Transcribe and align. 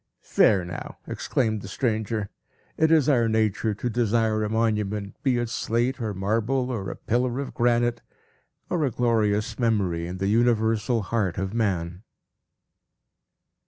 "There 0.35 0.65
now!" 0.65 0.97
exclaimed 1.05 1.61
the 1.61 1.67
stranger; 1.67 2.31
"it 2.75 2.89
is 2.91 3.07
our 3.07 3.29
nature 3.29 3.75
to 3.75 3.87
desire 3.87 4.43
a 4.43 4.49
monument, 4.49 5.13
be 5.21 5.37
it 5.37 5.47
slate, 5.47 6.01
or 6.01 6.15
marble, 6.15 6.71
or 6.71 6.89
a 6.89 6.95
pillar 6.95 7.39
of 7.39 7.53
granite, 7.53 8.01
or 8.67 8.83
a 8.83 8.89
glorious 8.89 9.59
memory 9.59 10.07
in 10.07 10.17
the 10.17 10.25
universal 10.25 11.03
heart 11.03 11.37
of 11.37 11.53
man." 11.53 12.01